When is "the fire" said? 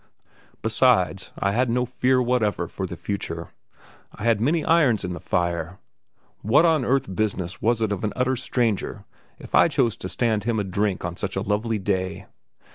5.13-5.77